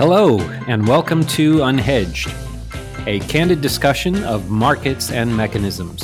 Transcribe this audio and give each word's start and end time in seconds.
Hello, 0.00 0.40
and 0.66 0.88
welcome 0.88 1.22
to 1.26 1.56
Unhedged, 1.56 2.32
a 3.06 3.20
candid 3.28 3.60
discussion 3.60 4.24
of 4.24 4.48
markets 4.48 5.12
and 5.12 5.36
mechanisms. 5.36 6.02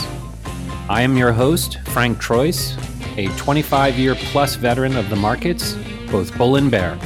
I 0.91 1.01
am 1.01 1.17
your 1.17 1.33
host, 1.33 1.79
Frank 1.87 2.19
Troise, 2.19 2.77
a 3.17 3.29
25 3.39 3.99
year 3.99 4.15
plus 4.15 4.57
veteran 4.57 4.99
of 4.99 5.09
the 5.09 5.17
markets, 5.17 5.79
both 6.11 6.37
bull 6.37 6.57
and 6.57 6.71
bear. 6.71 6.99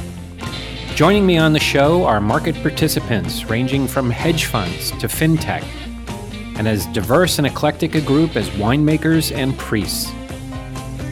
Joining 0.96 1.24
me 1.24 1.38
on 1.38 1.52
the 1.52 1.60
show 1.60 2.04
are 2.06 2.20
market 2.20 2.56
participants 2.56 3.44
ranging 3.44 3.86
from 3.86 4.10
hedge 4.10 4.46
funds 4.46 4.90
to 4.98 5.06
fintech, 5.06 5.62
and 6.56 6.66
as 6.66 6.86
diverse 6.86 7.38
and 7.38 7.46
eclectic 7.46 7.94
a 7.94 8.00
group 8.00 8.34
as 8.34 8.50
winemakers 8.50 9.32
and 9.32 9.56
priests. 9.56 10.10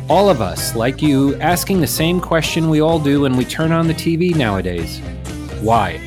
All 0.09 0.29
of 0.29 0.41
us, 0.41 0.74
like 0.74 1.01
you, 1.01 1.37
asking 1.37 1.80
the 1.80 1.87
same 1.87 2.20
question 2.20 2.69
we 2.69 2.80
all 2.80 2.98
do 2.98 3.20
when 3.20 3.37
we 3.37 3.45
turn 3.45 3.70
on 3.70 3.87
the 3.87 3.95
TV 3.95 4.34
nowadays 4.34 5.01
why? 5.61 5.98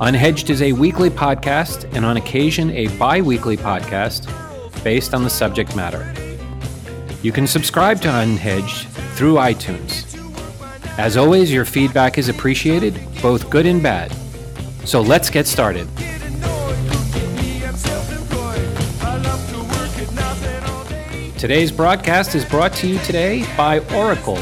Unhedged 0.00 0.50
is 0.50 0.62
a 0.62 0.72
weekly 0.72 1.10
podcast 1.10 1.84
and 1.96 2.04
on 2.04 2.16
occasion 2.16 2.70
a 2.70 2.86
bi 2.98 3.20
weekly 3.20 3.56
podcast 3.56 4.32
based 4.84 5.14
on 5.14 5.24
the 5.24 5.30
subject 5.30 5.74
matter. 5.74 6.12
You 7.22 7.32
can 7.32 7.46
subscribe 7.46 8.00
to 8.02 8.08
Unhedged 8.08 8.86
through 9.16 9.34
iTunes. 9.34 10.04
As 10.98 11.16
always, 11.16 11.52
your 11.52 11.64
feedback 11.64 12.18
is 12.18 12.28
appreciated, 12.28 13.00
both 13.20 13.50
good 13.50 13.66
and 13.66 13.82
bad. 13.82 14.14
So 14.84 15.00
let's 15.00 15.28
get 15.28 15.46
started. 15.46 15.88
Today's 21.36 21.72
broadcast 21.72 22.34
is 22.34 22.44
brought 22.44 22.72
to 22.74 22.86
you 22.86 22.98
today 23.00 23.44
by 23.56 23.80
Oracle. 23.94 24.38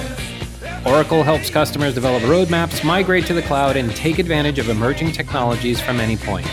Oracle 0.87 1.23
helps 1.23 1.49
customers 1.49 1.95
develop 1.95 2.23
roadmaps, 2.25 2.85
migrate 2.85 3.25
to 3.27 3.35
the 3.35 3.41
cloud, 3.43 3.77
and 3.77 3.95
take 3.97 4.19
advantage 4.19 4.59
of 4.59 4.69
emerging 4.69 5.13
technologies 5.13 5.81
from 5.81 5.99
any 5.99 6.17
point. 6.17 6.47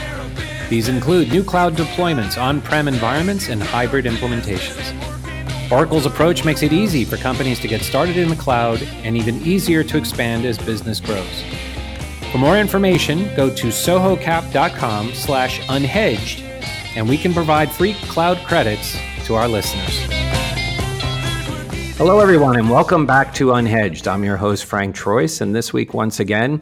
These 0.70 0.88
include 0.88 1.30
new 1.30 1.44
cloud 1.44 1.76
deployments, 1.76 2.42
on 2.42 2.62
prem 2.62 2.88
environments, 2.88 3.50
and 3.50 3.62
hybrid 3.62 4.06
implementations. 4.06 4.80
Oracle's 5.70 6.06
approach 6.06 6.46
makes 6.46 6.64
it 6.64 6.72
easy 6.72 7.04
for 7.04 7.18
companies 7.18 7.60
to 7.60 7.68
get 7.68 7.82
started 7.82 8.16
in 8.16 8.30
the 8.30 8.36
cloud 8.38 8.82
and 9.04 9.18
even 9.18 9.36
easier 9.42 9.84
to 9.84 9.98
expand 9.98 10.46
as 10.46 10.58
business 10.58 11.02
grows. 11.02 11.44
For 12.32 12.38
more 12.38 12.58
information, 12.58 13.36
go 13.36 13.54
to 13.54 13.68
sohocap.com 13.68 15.14
slash 15.14 15.60
unhedged, 15.68 16.42
and 16.96 17.10
we 17.10 17.18
can 17.18 17.34
provide 17.34 17.70
free 17.70 17.96
cloud 17.96 18.38
credits 18.46 18.98
to 19.26 19.36
our 19.36 19.50
listeners. 19.50 20.21
Hello, 22.02 22.20
everyone, 22.20 22.58
and 22.58 22.68
welcome 22.68 23.06
back 23.06 23.32
to 23.36 23.50
Unhedged. 23.50 24.08
I'm 24.08 24.24
your 24.24 24.36
host, 24.36 24.66
Frank 24.66 24.96
Troise, 24.96 25.40
and 25.40 25.54
this 25.54 25.72
week, 25.72 25.94
once 25.94 26.20
again, 26.20 26.60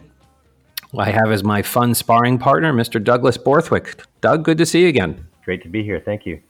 I 0.97 1.11
have 1.11 1.31
as 1.31 1.45
my 1.45 1.61
fun 1.61 1.95
sparring 1.95 2.37
partner, 2.37 2.73
Mr. 2.73 3.01
Douglas 3.01 3.37
Borthwick. 3.37 4.03
Doug, 4.19 4.43
good 4.43 4.57
to 4.57 4.65
see 4.65 4.81
you 4.81 4.89
again. 4.89 5.25
Great 5.45 5.63
to 5.63 5.69
be 5.69 5.81
here. 5.81 6.01
Thank 6.01 6.25
you. 6.25 6.41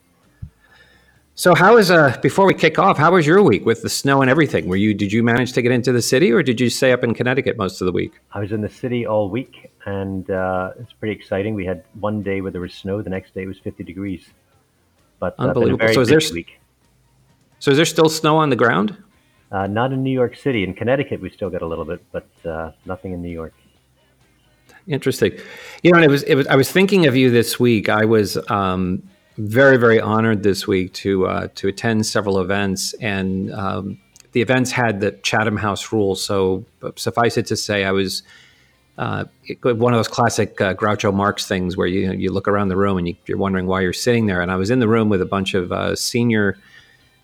So, 1.35 1.53
how 1.53 1.77
is 1.77 1.91
uh 1.91 2.17
before 2.23 2.47
we 2.47 2.55
kick 2.55 2.79
off? 2.79 2.97
How 2.97 3.11
was 3.11 3.27
your 3.27 3.43
week 3.43 3.63
with 3.63 3.83
the 3.83 3.89
snow 3.89 4.23
and 4.23 4.29
everything? 4.29 4.67
Were 4.67 4.75
you 4.75 4.95
did 4.95 5.13
you 5.13 5.21
manage 5.21 5.53
to 5.53 5.61
get 5.61 5.71
into 5.71 5.91
the 5.91 6.01
city, 6.01 6.31
or 6.31 6.41
did 6.41 6.59
you 6.59 6.71
stay 6.71 6.91
up 6.91 7.03
in 7.03 7.13
Connecticut 7.13 7.57
most 7.57 7.81
of 7.81 7.85
the 7.85 7.91
week? 7.91 8.13
I 8.31 8.39
was 8.39 8.51
in 8.51 8.61
the 8.61 8.69
city 8.69 9.05
all 9.05 9.29
week, 9.29 9.71
and 9.85 10.27
uh, 10.31 10.71
it's 10.79 10.93
pretty 10.93 11.13
exciting. 11.13 11.53
We 11.53 11.63
had 11.63 11.83
one 11.99 12.23
day 12.23 12.41
where 12.41 12.51
there 12.51 12.59
was 12.59 12.73
snow. 12.73 13.03
The 13.03 13.11
next 13.11 13.35
day 13.35 13.45
was 13.45 13.59
50 13.59 13.83
degrees. 13.83 14.25
But 15.19 15.35
uh, 15.37 15.43
unbelievable. 15.43 15.93
so 15.93 16.01
is 16.01 16.07
there 16.07 16.19
week. 16.33 16.58
So 17.59 17.71
is 17.71 17.77
there 17.77 17.85
still 17.85 18.09
snow 18.09 18.37
on 18.37 18.49
the 18.49 18.55
ground? 18.55 18.97
Uh, 19.51 19.67
not 19.67 19.91
in 19.91 20.03
New 20.03 20.11
York 20.11 20.35
City. 20.35 20.63
In 20.63 20.73
Connecticut, 20.73 21.21
we 21.21 21.29
still 21.29 21.49
get 21.49 21.61
a 21.61 21.67
little 21.67 21.85
bit, 21.85 22.03
but 22.11 22.27
uh, 22.45 22.71
nothing 22.85 23.13
in 23.13 23.21
New 23.21 23.31
York. 23.31 23.53
Interesting. 24.87 25.37
You 25.83 25.91
know, 25.91 25.99
it 25.99 26.09
was, 26.09 26.23
it 26.23 26.35
was. 26.35 26.47
I 26.47 26.55
was 26.55 26.71
thinking 26.71 27.05
of 27.05 27.15
you 27.15 27.29
this 27.29 27.59
week. 27.59 27.89
I 27.89 28.05
was 28.05 28.37
um, 28.49 29.03
very, 29.37 29.77
very 29.77 29.99
honored 29.99 30.43
this 30.43 30.67
week 30.67 30.93
to 30.93 31.27
uh, 31.27 31.47
to 31.55 31.67
attend 31.67 32.05
several 32.05 32.39
events, 32.39 32.93
and 32.93 33.51
um, 33.53 33.99
the 34.31 34.41
events 34.41 34.71
had 34.71 34.99
the 34.99 35.11
Chatham 35.23 35.57
House 35.57 35.91
rules. 35.91 36.23
So 36.23 36.65
suffice 36.95 37.37
it 37.37 37.45
to 37.47 37.55
say, 37.55 37.85
I 37.85 37.91
was. 37.91 38.23
Uh, 38.97 39.23
one 39.63 39.93
of 39.93 39.97
those 39.97 40.09
classic 40.09 40.59
uh, 40.59 40.73
Groucho 40.73 41.13
Marx 41.13 41.47
things 41.47 41.77
where 41.77 41.87
you 41.87 42.11
you 42.11 42.33
look 42.33 42.49
around 42.49 42.67
the 42.67 42.75
room 42.75 42.97
and 42.97 43.07
you, 43.07 43.15
are 43.33 43.37
wondering 43.37 43.65
why 43.65 43.79
you're 43.79 43.93
sitting 43.93 44.25
there. 44.25 44.41
And 44.41 44.51
I 44.51 44.57
was 44.57 44.69
in 44.69 44.79
the 44.79 44.89
room 44.89 45.07
with 45.07 45.21
a 45.21 45.25
bunch 45.25 45.53
of 45.53 45.71
uh, 45.71 45.95
senior 45.95 46.57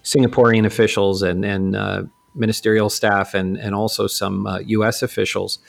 Singaporean 0.05 0.65
officials 0.65 1.23
and, 1.23 1.43
and 1.43 1.75
uh, 1.75 2.03
ministerial 2.35 2.89
staff 2.89 3.33
and, 3.33 3.57
and 3.57 3.73
also 3.73 4.07
some 4.07 4.45
uh, 4.45 4.59
US 4.59 5.01
officials. 5.01 5.59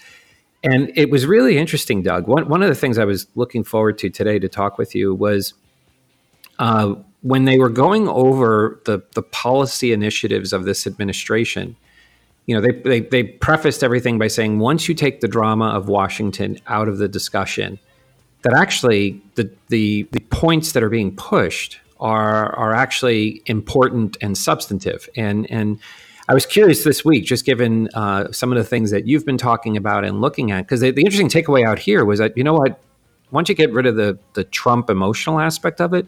And 0.63 0.93
it 0.95 1.11
was 1.11 1.27
really 1.27 1.59
interesting, 1.59 2.03
Doug. 2.03 2.29
One, 2.29 2.49
one 2.49 2.63
of 2.63 2.69
the 2.69 2.75
things 2.75 2.99
I 2.99 3.05
was 3.05 3.27
looking 3.35 3.65
forward 3.65 3.99
to 3.99 4.11
today 4.11 4.39
to 4.39 4.49
talk 4.49 4.79
with 4.79 4.95
you 4.95 5.15
was 5.15 5.55
uh, 6.59 6.95
when 7.23 7.45
they 7.45 7.59
were 7.59 7.71
going 7.71 8.09
over 8.09 8.81
the, 8.85 9.03
the 9.15 9.23
policy 9.23 9.93
initiatives 9.93 10.53
of 10.53 10.65
this 10.65 10.87
administration. 10.87 11.77
You 12.45 12.57
know, 12.57 12.61
they, 12.61 12.73
they, 12.73 13.01
they 13.01 13.23
prefaced 13.25 13.83
everything 13.83 14.19
by 14.19 14.29
saying 14.29 14.59
once 14.59 14.89
you 14.89 14.95
take 14.95 15.21
the 15.21 15.29
drama 15.29 15.69
of 15.69 15.89
Washington 15.89 16.59
out 16.67 16.89
of 16.89 16.99
the 16.99 17.09
discussion, 17.09 17.79
that 18.43 18.53
actually 18.53 19.23
the, 19.35 19.51
the, 19.69 20.07
the 20.13 20.21
points 20.21 20.73
that 20.73 20.83
are 20.83 20.91
being 20.91 21.17
pushed 21.17 21.81
are 22.01 22.55
are 22.57 22.75
actually 22.75 23.43
important 23.47 24.17
and 24.21 24.37
substantive. 24.37 25.09
And 25.17 25.51
and 25.51 25.79
I 26.29 26.35
was 26.35 26.45
curious 26.45 26.83
this 26.85 27.05
week, 27.05 27.25
just 27.25 27.45
given 27.45 27.89
uh, 27.95 28.33
some 28.33 28.51
of 28.51 28.59
the 28.59 28.65
things 28.65 28.91
that 28.91 29.07
you've 29.07 29.25
been 29.25 29.39
talking 29.39 29.77
about 29.77 30.05
and 30.05 30.21
looking 30.21 30.51
at, 30.51 30.63
because 30.63 30.81
the, 30.81 30.89
interesting 30.89 31.29
takeaway 31.29 31.65
out 31.65 31.79
here 31.79 32.05
was 32.05 32.19
that 32.19 32.37
you 32.37 32.43
know 32.43 32.55
what, 32.55 32.81
once 33.31 33.49
you 33.49 33.55
get 33.55 33.73
rid 33.73 33.87
of 33.87 33.97
the 33.97 34.19
the 34.35 34.45
Trump 34.45 34.91
emotional 34.91 35.41
aspect 35.41 35.81
of 35.81 35.95
it, 35.95 36.07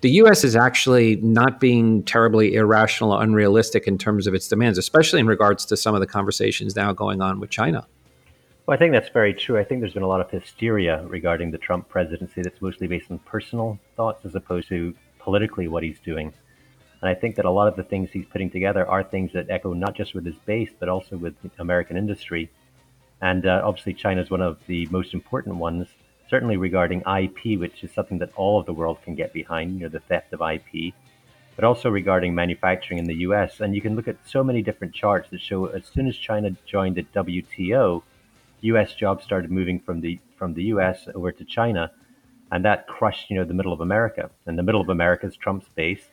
the 0.00 0.10
U.S. 0.12 0.44
is 0.44 0.56
actually 0.56 1.16
not 1.16 1.60
being 1.60 2.02
terribly 2.04 2.54
irrational 2.54 3.12
or 3.12 3.22
unrealistic 3.22 3.86
in 3.86 3.98
terms 3.98 4.26
of 4.26 4.34
its 4.34 4.48
demands, 4.48 4.78
especially 4.78 5.20
in 5.20 5.26
regards 5.26 5.64
to 5.66 5.76
some 5.76 5.94
of 5.94 6.00
the 6.00 6.06
conversations 6.06 6.76
now 6.76 6.92
going 6.92 7.20
on 7.20 7.40
with 7.40 7.50
China. 7.50 7.86
Well, 8.66 8.76
I 8.76 8.78
think 8.78 8.92
that's 8.92 9.08
very 9.08 9.34
true. 9.34 9.58
I 9.58 9.64
think 9.64 9.80
there's 9.80 9.94
been 9.94 10.04
a 10.04 10.08
lot 10.08 10.20
of 10.20 10.30
hysteria 10.30 11.04
regarding 11.08 11.50
the 11.50 11.58
Trump 11.58 11.88
presidency 11.88 12.40
that's 12.40 12.62
mostly 12.62 12.86
based 12.86 13.10
on 13.10 13.18
personal 13.20 13.80
thoughts 13.96 14.24
as 14.24 14.34
opposed 14.36 14.68
to 14.68 14.94
politically 15.20 15.68
what 15.68 15.82
he's 15.82 16.00
doing. 16.00 16.32
And 17.00 17.08
I 17.08 17.14
think 17.14 17.36
that 17.36 17.44
a 17.44 17.50
lot 17.50 17.68
of 17.68 17.76
the 17.76 17.82
things 17.82 18.10
he's 18.10 18.26
putting 18.26 18.50
together 18.50 18.86
are 18.86 19.02
things 19.02 19.32
that 19.32 19.48
echo 19.48 19.72
not 19.72 19.94
just 19.94 20.14
with 20.14 20.26
his 20.26 20.36
base, 20.44 20.70
but 20.78 20.88
also 20.88 21.16
with 21.16 21.34
American 21.58 21.96
industry. 21.96 22.50
And 23.22 23.46
uh, 23.46 23.62
obviously, 23.64 23.94
China 23.94 24.20
is 24.20 24.30
one 24.30 24.42
of 24.42 24.58
the 24.66 24.86
most 24.90 25.14
important 25.14 25.56
ones, 25.56 25.88
certainly 26.28 26.56
regarding 26.56 27.00
IP, 27.00 27.58
which 27.58 27.82
is 27.84 27.92
something 27.92 28.18
that 28.18 28.32
all 28.36 28.60
of 28.60 28.66
the 28.66 28.72
world 28.72 28.98
can 29.02 29.14
get 29.14 29.32
behind, 29.32 29.74
you 29.74 29.80
know, 29.80 29.88
the 29.88 30.00
theft 30.00 30.32
of 30.32 30.42
IP, 30.42 30.94
but 31.56 31.64
also 31.64 31.88
regarding 31.90 32.34
manufacturing 32.34 32.98
in 32.98 33.06
the 33.06 33.16
US. 33.26 33.60
And 33.60 33.74
you 33.74 33.80
can 33.80 33.96
look 33.96 34.08
at 34.08 34.16
so 34.26 34.44
many 34.44 34.62
different 34.62 34.94
charts 34.94 35.30
that 35.30 35.40
show 35.40 35.66
as 35.66 35.86
soon 35.86 36.06
as 36.06 36.16
China 36.16 36.50
joined 36.66 36.96
the 36.96 37.04
WTO, 37.14 38.02
US 38.62 38.94
jobs 38.94 39.24
started 39.24 39.50
moving 39.50 39.80
from 39.80 40.00
the 40.00 40.18
from 40.36 40.54
the 40.54 40.64
US 40.64 41.08
over 41.14 41.32
to 41.32 41.44
China 41.44 41.90
and 42.52 42.64
that 42.64 42.86
crushed 42.86 43.30
you 43.30 43.36
know 43.36 43.44
the 43.44 43.54
middle 43.54 43.72
of 43.72 43.80
America. 43.80 44.30
And 44.46 44.58
the 44.58 44.62
middle 44.62 44.80
of 44.80 44.88
America 44.88 45.26
is 45.26 45.36
Trump's 45.36 45.68
base. 45.74 46.10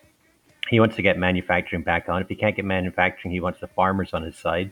He 0.70 0.80
wants 0.80 0.96
to 0.98 1.02
get 1.02 1.18
manufacturing 1.18 1.84
back 1.84 2.09
on. 2.09 2.22
If 2.22 2.30
he 2.30 2.36
can't 2.36 2.56
get 2.56 2.66
manufacturing, 2.66 3.34
he 3.34 3.40
wants 3.40 3.59
the 3.59 3.68
farmers 3.68 4.14
on 4.14 4.24
his 4.24 4.36
side. 4.36 4.72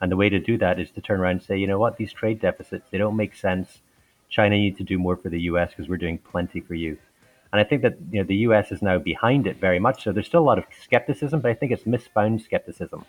And 0.00 0.10
the 0.10 0.16
way 0.16 0.28
to 0.28 0.38
do 0.38 0.56
that 0.58 0.78
is 0.78 0.90
to 0.92 1.00
turn 1.00 1.20
around 1.20 1.32
and 1.32 1.42
say, 1.42 1.58
you 1.58 1.66
know 1.66 1.78
what, 1.78 1.96
these 1.96 2.12
trade 2.12 2.40
deficits 2.40 2.86
they 2.90 2.98
don't 2.98 3.16
make 3.16 3.34
sense. 3.34 3.80
China 4.28 4.56
needs 4.56 4.78
to 4.78 4.84
do 4.84 4.98
more 4.98 5.16
for 5.16 5.28
the 5.28 5.40
U.S. 5.42 5.70
because 5.70 5.88
we're 5.88 5.96
doing 5.96 6.18
plenty 6.18 6.60
for 6.60 6.74
you. 6.74 6.96
And 7.52 7.60
I 7.60 7.64
think 7.64 7.82
that 7.82 7.96
you 8.12 8.20
know 8.20 8.26
the 8.26 8.36
U.S. 8.36 8.70
is 8.70 8.80
now 8.80 8.98
behind 8.98 9.46
it 9.46 9.58
very 9.60 9.80
much. 9.80 10.04
So 10.04 10.12
there's 10.12 10.26
still 10.26 10.42
a 10.42 10.50
lot 10.50 10.58
of 10.58 10.64
skepticism, 10.82 11.40
but 11.40 11.50
I 11.50 11.54
think 11.54 11.72
it's 11.72 11.84
misbound 11.84 12.42
skepticism. 12.42 13.04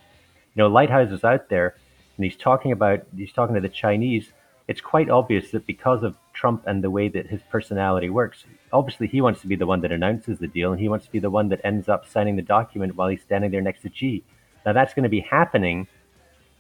You 0.56 0.64
know, 0.64 0.70
Lighthizer 0.70 1.14
is 1.14 1.24
out 1.24 1.50
there, 1.50 1.76
and 2.18 2.26
he's 2.26 2.36
talking 2.36 2.72
about 2.72 3.06
he's 3.16 3.32
talking 3.32 3.56
to 3.56 3.62
the 3.62 3.70
Chinese 3.70 4.32
it's 4.68 4.82
quite 4.82 5.10
obvious 5.10 5.52
that 5.52 5.66
because 5.66 6.04
of 6.04 6.16
Trump 6.34 6.64
and 6.66 6.84
the 6.84 6.90
way 6.90 7.10
that 7.10 7.28
his 7.28 7.42
personality 7.50 8.10
works, 8.10 8.46
obviously 8.72 9.08
he 9.08 9.22
wants 9.22 9.42
to 9.42 9.48
be 9.48 9.56
the 9.56 9.66
one 9.66 9.82
that 9.82 9.92
announces 9.92 10.40
the 10.40 10.48
deal 10.48 10.72
and 10.72 10.80
he 10.80 10.88
wants 10.88 11.06
to 11.06 11.12
be 11.12 11.20
the 11.20 11.30
one 11.30 11.50
that 11.50 11.62
ends 11.64 11.90
up 11.90 12.08
signing 12.08 12.36
the 12.36 12.42
document 12.42 12.96
while 12.96 13.10
he's 13.10 13.22
standing 13.22 13.52
there 13.52 13.62
next 13.62 13.82
to 13.82 13.92
Xi. 13.94 14.24
Now 14.66 14.74
that's 14.74 14.94
going 14.94 15.04
to 15.04 15.10
be 15.10 15.22
happening 15.22 15.88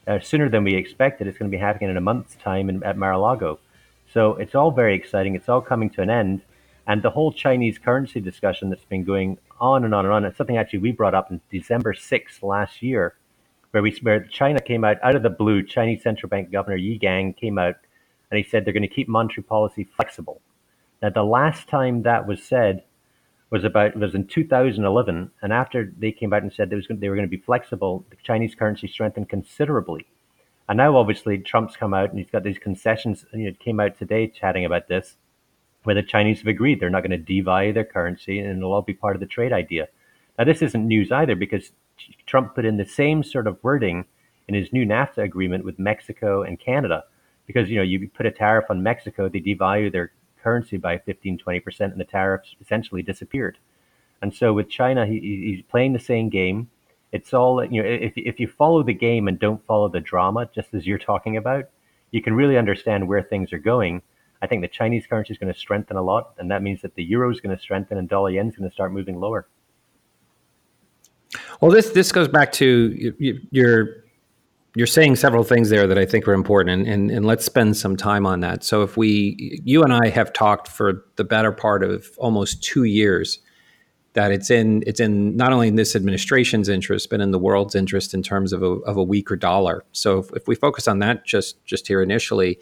uh, 0.07 0.19
sooner 0.19 0.49
than 0.49 0.63
we 0.63 0.75
expected. 0.75 1.27
It's 1.27 1.37
going 1.37 1.51
to 1.51 1.55
be 1.55 1.61
happening 1.61 1.89
in 1.89 1.97
a 1.97 2.01
month's 2.01 2.35
time 2.35 2.69
in, 2.69 2.83
at 2.83 2.97
Mar-a-Lago. 2.97 3.59
So 4.13 4.33
it's 4.35 4.55
all 4.55 4.71
very 4.71 4.95
exciting. 4.95 5.35
It's 5.35 5.47
all 5.47 5.61
coming 5.61 5.89
to 5.91 6.01
an 6.01 6.09
end. 6.09 6.41
And 6.87 7.01
the 7.01 7.11
whole 7.11 7.31
Chinese 7.31 7.77
currency 7.77 8.19
discussion 8.19 8.69
that's 8.69 8.83
been 8.85 9.03
going 9.03 9.37
on 9.59 9.85
and 9.85 9.93
on 9.93 10.05
and 10.05 10.13
on, 10.13 10.25
it's 10.25 10.37
something 10.37 10.57
actually 10.57 10.79
we 10.79 10.91
brought 10.91 11.13
up 11.13 11.31
in 11.31 11.39
December 11.49 11.93
6th 11.93 12.41
last 12.41 12.81
year, 12.81 13.15
where 13.69 13.83
we 13.83 13.95
where 14.01 14.23
China 14.25 14.59
came 14.59 14.83
out 14.83 14.97
out 15.03 15.15
of 15.15 15.23
the 15.23 15.29
blue. 15.29 15.63
Chinese 15.63 16.01
central 16.01 16.29
bank 16.29 16.51
governor 16.51 16.75
Yi 16.75 16.97
Gang 16.97 17.33
came 17.33 17.57
out 17.57 17.75
and 18.31 18.37
he 18.37 18.49
said 18.49 18.65
they're 18.65 18.73
going 18.73 18.81
to 18.81 18.87
keep 18.87 19.09
monetary 19.09 19.43
policy 19.43 19.83
flexible. 19.83 20.41
Now, 21.01 21.09
the 21.09 21.23
last 21.23 21.67
time 21.67 22.03
that 22.03 22.25
was 22.25 22.41
said 22.41 22.83
was 23.49 23.65
about 23.65 23.97
was 23.97 24.15
in 24.15 24.25
2011, 24.25 25.29
and 25.41 25.53
after 25.53 25.91
they 25.97 26.11
came 26.11 26.31
out 26.31 26.41
and 26.41 26.53
said 26.53 26.69
they, 26.69 26.77
was 26.77 26.87
they 26.89 27.09
were 27.09 27.15
going 27.15 27.27
to 27.27 27.37
be 27.37 27.43
flexible, 27.43 28.05
the 28.09 28.15
Chinese 28.23 28.55
currency 28.55 28.87
strengthened 28.87 29.29
considerably. 29.29 30.07
And 30.69 30.77
now, 30.77 30.95
obviously, 30.95 31.37
Trump's 31.37 31.75
come 31.75 31.93
out 31.93 32.11
and 32.11 32.19
he's 32.19 32.29
got 32.29 32.43
these 32.43 32.57
concessions. 32.57 33.25
It 33.33 33.59
came 33.59 33.81
out 33.81 33.97
today 33.97 34.27
chatting 34.27 34.63
about 34.63 34.87
this, 34.87 35.17
where 35.83 35.95
the 35.95 36.03
Chinese 36.03 36.39
have 36.39 36.47
agreed 36.47 36.79
they're 36.79 36.89
not 36.89 37.03
going 37.05 37.25
to 37.25 37.33
devalue 37.33 37.73
their 37.73 37.83
currency 37.83 38.39
and 38.39 38.57
it'll 38.57 38.71
all 38.71 38.81
be 38.81 38.93
part 38.93 39.15
of 39.15 39.19
the 39.19 39.25
trade 39.25 39.51
idea. 39.51 39.89
Now, 40.37 40.45
this 40.45 40.61
isn't 40.61 40.87
news 40.87 41.11
either 41.11 41.35
because 41.35 41.71
Trump 42.25 42.55
put 42.55 42.63
in 42.63 42.77
the 42.77 42.85
same 42.85 43.21
sort 43.21 43.47
of 43.47 43.61
wording 43.63 44.05
in 44.47 44.55
his 44.55 44.71
new 44.71 44.85
NAFTA 44.85 45.23
agreement 45.23 45.65
with 45.65 45.77
Mexico 45.77 46.43
and 46.43 46.59
Canada. 46.59 47.03
Because, 47.51 47.69
you 47.69 47.77
know, 47.77 47.83
you 47.83 48.09
put 48.09 48.25
a 48.25 48.31
tariff 48.31 48.65
on 48.69 48.83
Mexico, 48.83 49.29
they 49.29 49.39
devalue 49.39 49.91
their 49.91 50.11
currency 50.41 50.77
by 50.77 50.97
15, 50.97 51.37
20%, 51.37 51.81
and 51.81 51.99
the 51.99 52.05
tariffs 52.05 52.55
essentially 52.61 53.01
disappeared. 53.01 53.57
And 54.21 54.33
so 54.33 54.53
with 54.53 54.69
China, 54.69 55.05
he, 55.05 55.19
he's 55.19 55.63
playing 55.69 55.93
the 55.93 55.99
same 55.99 56.29
game. 56.29 56.69
It's 57.11 57.33
all, 57.33 57.63
you 57.63 57.81
know, 57.81 57.89
if, 57.89 58.13
if 58.15 58.39
you 58.39 58.47
follow 58.47 58.83
the 58.83 58.93
game 58.93 59.27
and 59.27 59.39
don't 59.39 59.65
follow 59.65 59.89
the 59.89 59.99
drama, 59.99 60.49
just 60.53 60.73
as 60.73 60.87
you're 60.87 60.97
talking 60.97 61.37
about, 61.37 61.65
you 62.11 62.21
can 62.21 62.33
really 62.33 62.57
understand 62.57 63.07
where 63.07 63.23
things 63.23 63.51
are 63.51 63.59
going. 63.59 64.01
I 64.41 64.47
think 64.47 64.61
the 64.61 64.67
Chinese 64.67 65.05
currency 65.07 65.33
is 65.33 65.37
going 65.37 65.53
to 65.53 65.59
strengthen 65.59 65.97
a 65.97 66.01
lot, 66.01 66.33
and 66.37 66.49
that 66.51 66.63
means 66.63 66.81
that 66.81 66.95
the 66.95 67.03
euro 67.03 67.31
is 67.31 67.41
going 67.41 67.55
to 67.55 67.61
strengthen 67.61 67.97
and 67.97 68.07
dollar 68.07 68.31
yen 68.31 68.47
is 68.47 68.55
going 68.55 68.69
to 68.69 68.73
start 68.73 68.91
moving 68.91 69.19
lower. 69.19 69.47
Well, 71.61 71.71
this 71.71 71.91
this 71.91 72.11
goes 72.11 72.27
back 72.27 72.51
to 72.53 73.13
your 73.51 74.03
you're 74.75 74.87
saying 74.87 75.17
several 75.17 75.43
things 75.43 75.69
there 75.69 75.85
that 75.85 75.97
I 75.97 76.05
think 76.05 76.27
are 76.27 76.33
important, 76.33 76.71
and, 76.71 76.87
and, 76.87 77.11
and 77.11 77.25
let's 77.25 77.43
spend 77.43 77.75
some 77.75 77.97
time 77.97 78.25
on 78.25 78.39
that. 78.39 78.63
So, 78.63 78.83
if 78.83 78.95
we, 78.95 79.59
you 79.65 79.83
and 79.83 79.93
I 79.93 80.07
have 80.09 80.31
talked 80.31 80.67
for 80.67 81.05
the 81.17 81.23
better 81.23 81.51
part 81.51 81.83
of 81.83 82.09
almost 82.17 82.63
two 82.63 82.85
years, 82.85 83.39
that 84.13 84.31
it's 84.31 84.49
in 84.49 84.83
it's 84.87 84.99
in 84.99 85.35
not 85.35 85.51
only 85.53 85.67
in 85.67 85.75
this 85.75 85.95
administration's 85.95 86.69
interest, 86.69 87.09
but 87.09 87.19
in 87.19 87.31
the 87.31 87.39
world's 87.39 87.75
interest 87.75 88.13
in 88.13 88.23
terms 88.23 88.53
of 88.53 88.61
a, 88.61 88.65
of 88.65 88.97
a 88.97 89.03
weaker 89.03 89.35
dollar. 89.35 89.83
So, 89.91 90.19
if, 90.19 90.31
if 90.33 90.47
we 90.47 90.55
focus 90.55 90.87
on 90.87 90.99
that 90.99 91.25
just 91.25 91.63
just 91.65 91.87
here 91.87 92.01
initially, 92.01 92.57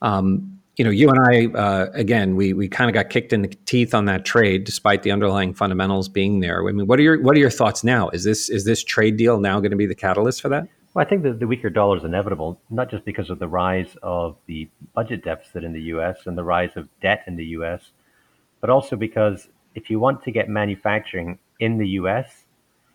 um, 0.00 0.58
you 0.76 0.86
know, 0.86 0.90
you 0.90 1.10
and 1.10 1.18
I, 1.20 1.58
uh, 1.58 1.90
again, 1.92 2.34
we 2.34 2.54
we 2.54 2.66
kind 2.66 2.88
of 2.88 2.94
got 2.94 3.10
kicked 3.10 3.34
in 3.34 3.42
the 3.42 3.48
teeth 3.66 3.92
on 3.92 4.06
that 4.06 4.24
trade, 4.24 4.64
despite 4.64 5.02
the 5.02 5.10
underlying 5.10 5.52
fundamentals 5.52 6.08
being 6.08 6.40
there. 6.40 6.66
I 6.66 6.72
mean, 6.72 6.86
what 6.86 6.98
are 6.98 7.02
your 7.02 7.20
what 7.20 7.36
are 7.36 7.40
your 7.40 7.50
thoughts 7.50 7.84
now? 7.84 8.08
Is 8.08 8.24
this 8.24 8.48
is 8.48 8.64
this 8.64 8.82
trade 8.82 9.18
deal 9.18 9.38
now 9.38 9.60
going 9.60 9.70
to 9.70 9.76
be 9.76 9.86
the 9.86 9.94
catalyst 9.94 10.40
for 10.40 10.48
that? 10.48 10.66
Well, 10.94 11.06
I 11.06 11.08
think 11.08 11.22
that 11.22 11.40
the 11.40 11.46
weaker 11.46 11.70
dollar 11.70 11.96
is 11.96 12.04
inevitable, 12.04 12.60
not 12.68 12.90
just 12.90 13.06
because 13.06 13.30
of 13.30 13.38
the 13.38 13.48
rise 13.48 13.96
of 14.02 14.36
the 14.44 14.68
budget 14.94 15.24
deficit 15.24 15.64
in 15.64 15.72
the 15.72 15.80
U.S. 15.84 16.26
and 16.26 16.36
the 16.36 16.44
rise 16.44 16.76
of 16.76 16.86
debt 17.00 17.24
in 17.26 17.36
the 17.36 17.46
U.S., 17.46 17.92
but 18.60 18.68
also 18.68 18.94
because 18.94 19.48
if 19.74 19.88
you 19.88 19.98
want 19.98 20.22
to 20.24 20.30
get 20.30 20.50
manufacturing 20.50 21.38
in 21.60 21.78
the 21.78 21.88
U.S., 21.88 22.44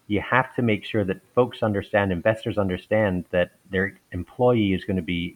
you 0.05 0.21
have 0.21 0.53
to 0.55 0.61
make 0.61 0.85
sure 0.85 1.03
that 1.05 1.21
folks 1.33 1.63
understand, 1.63 2.11
investors 2.11 2.59
understand 2.59 3.25
that 3.31 3.51
their 3.71 3.97
employee 4.11 4.73
is 4.73 4.85
going 4.85 4.97
to 4.97 5.01
be, 5.01 5.35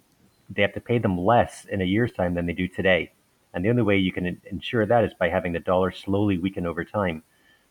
they 0.52 0.62
have 0.62 0.74
to 0.74 0.80
pay 0.82 1.00
them 1.00 1.18
less 1.18 1.66
in 1.66 1.82
a 1.82 1.86
year's 1.86 2.12
time 2.12 2.36
than 2.36 2.46
they 2.46 2.54
do 2.54 2.68
today. 2.68 3.12
And 3.56 3.66
the 3.66 3.70
only 3.70 3.82
way 3.82 3.98
you 3.98 4.14
can 4.14 4.40
ensure 4.52 4.86
that 4.86 5.04
is 5.04 5.14
by 5.16 5.30
having 5.30 5.52
the 5.52 5.60
dollar 5.60 5.92
slowly 5.92 6.38
weaken 6.38 6.68
over 6.68 6.86
time. 6.86 7.24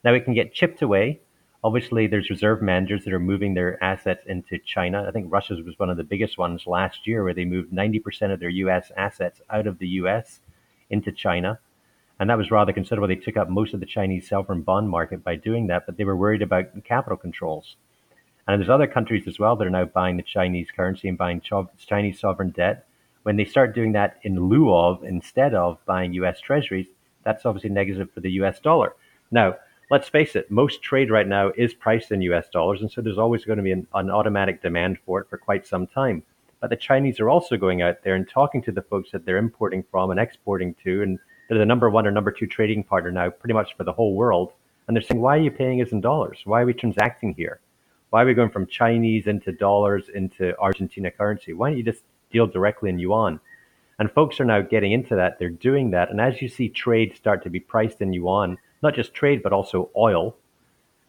Now 0.02 0.14
it 0.14 0.24
can 0.24 0.34
get 0.34 0.52
chipped 0.52 0.82
away 0.82 1.20
Obviously, 1.62 2.06
there's 2.06 2.30
reserve 2.30 2.62
managers 2.62 3.04
that 3.04 3.12
are 3.12 3.20
moving 3.20 3.52
their 3.52 3.82
assets 3.84 4.24
into 4.26 4.58
China. 4.64 5.04
I 5.06 5.10
think 5.10 5.30
Russia's 5.30 5.60
was 5.62 5.78
one 5.78 5.90
of 5.90 5.98
the 5.98 6.04
biggest 6.04 6.38
ones 6.38 6.66
last 6.66 7.06
year, 7.06 7.22
where 7.22 7.34
they 7.34 7.44
moved 7.44 7.70
90% 7.70 8.32
of 8.32 8.40
their 8.40 8.48
U.S. 8.48 8.90
assets 8.96 9.42
out 9.50 9.66
of 9.66 9.78
the 9.78 9.88
U.S. 9.88 10.40
into 10.88 11.12
China. 11.12 11.58
And 12.18 12.30
that 12.30 12.38
was 12.38 12.50
rather 12.50 12.72
considerable. 12.72 13.08
They 13.08 13.16
took 13.16 13.36
up 13.36 13.50
most 13.50 13.74
of 13.74 13.80
the 13.80 13.86
Chinese 13.86 14.28
sovereign 14.28 14.62
bond 14.62 14.88
market 14.88 15.22
by 15.22 15.36
doing 15.36 15.66
that, 15.66 15.84
but 15.84 15.98
they 15.98 16.04
were 16.04 16.16
worried 16.16 16.42
about 16.42 16.82
capital 16.84 17.18
controls. 17.18 17.76
And 18.48 18.60
there's 18.60 18.70
other 18.70 18.86
countries 18.86 19.28
as 19.28 19.38
well 19.38 19.54
that 19.56 19.66
are 19.66 19.70
now 19.70 19.84
buying 19.84 20.16
the 20.16 20.22
Chinese 20.22 20.68
currency 20.74 21.08
and 21.08 21.18
buying 21.18 21.42
Chinese 21.78 22.20
sovereign 22.20 22.50
debt. 22.50 22.86
When 23.22 23.36
they 23.36 23.44
start 23.44 23.74
doing 23.74 23.92
that 23.92 24.18
in 24.22 24.48
lieu 24.48 24.74
of, 24.74 25.04
instead 25.04 25.54
of 25.54 25.78
buying 25.84 26.14
US 26.14 26.40
treasuries, 26.40 26.88
that's 27.22 27.44
obviously 27.44 27.70
negative 27.70 28.10
for 28.12 28.20
the 28.20 28.32
US 28.32 28.60
dollar. 28.60 28.94
Now, 29.30 29.56
let's 29.90 30.08
face 30.08 30.36
it, 30.36 30.50
most 30.50 30.82
trade 30.82 31.10
right 31.10 31.26
now 31.26 31.50
is 31.56 31.74
priced 31.74 32.12
in 32.12 32.22
US 32.22 32.48
dollars, 32.48 32.80
and 32.80 32.90
so 32.90 33.00
there's 33.00 33.18
always 33.18 33.44
going 33.44 33.58
to 33.58 33.62
be 33.62 33.72
an, 33.72 33.86
an, 33.94 34.10
automatic 34.10 34.62
demand 34.62 34.98
for 35.04 35.20
it 35.20 35.28
for 35.28 35.36
quite 35.36 35.66
some 35.66 35.86
time. 35.86 36.22
But 36.60 36.70
the 36.70 36.76
Chinese 36.76 37.18
are 37.20 37.28
also 37.28 37.56
going 37.56 37.82
out 37.82 38.04
there 38.04 38.14
and 38.14 38.28
talking 38.28 38.62
to 38.62 38.72
the 38.72 38.82
folks 38.82 39.10
that 39.10 39.24
they're 39.24 39.38
importing 39.38 39.84
from 39.90 40.10
and 40.10 40.20
exporting 40.20 40.74
to, 40.84 41.02
and 41.02 41.18
they're 41.48 41.58
the 41.58 41.66
number 41.66 41.90
one 41.90 42.06
or 42.06 42.12
number 42.12 42.30
two 42.30 42.46
trading 42.46 42.84
partner 42.84 43.10
now, 43.10 43.30
pretty 43.30 43.54
much 43.54 43.76
for 43.76 43.84
the 43.84 43.92
whole 43.92 44.14
world. 44.14 44.52
And 44.86 44.96
they're 44.96 45.02
saying, 45.02 45.20
why 45.20 45.36
are 45.36 45.40
you 45.40 45.50
paying 45.50 45.82
us 45.82 45.92
in 45.92 46.00
dollars? 46.00 46.40
Why 46.44 46.62
are 46.62 46.66
we 46.66 46.74
transacting 46.74 47.34
here? 47.34 47.60
Why 48.10 48.22
are 48.22 48.26
we 48.26 48.34
going 48.34 48.50
from 48.50 48.66
Chinese 48.66 49.26
into 49.26 49.52
dollars 49.52 50.08
into 50.14 50.56
Argentina 50.58 51.10
currency? 51.10 51.52
Why 51.52 51.70
don't 51.70 51.78
you 51.78 51.84
just 51.84 52.02
deal 52.30 52.46
directly 52.46 52.90
in 52.90 52.98
yuan? 52.98 53.40
And 53.98 54.10
folks 54.10 54.40
are 54.40 54.44
now 54.44 54.62
getting 54.62 54.92
into 54.92 55.14
that. 55.16 55.38
They're 55.38 55.50
doing 55.50 55.90
that. 55.90 56.10
And 56.10 56.20
as 56.20 56.42
you 56.42 56.48
see 56.48 56.68
trade 56.68 57.16
start 57.16 57.42
to 57.44 57.50
be 57.50 57.60
priced 57.60 58.00
in 58.00 58.12
yuan, 58.12 58.58
not 58.82 58.94
just 58.94 59.14
trade, 59.14 59.42
but 59.42 59.52
also 59.52 59.90
oil 59.96 60.36